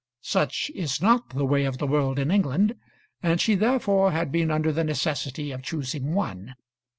Such 0.23 0.71
is 0.73 0.99
not 0.99 1.29
the 1.29 1.45
way 1.45 1.63
of 1.63 1.77
the 1.77 1.85
world 1.85 2.17
in 2.17 2.31
England, 2.31 2.73
and 3.21 3.39
she 3.39 3.53
therefore 3.53 4.09
had 4.11 4.31
been 4.31 4.49
under 4.49 4.71
the 4.71 4.83
necessity 4.83 5.51
of 5.51 5.61
choosing 5.61 6.15
one. 6.15 6.55